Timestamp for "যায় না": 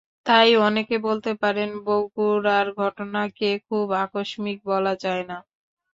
5.03-5.37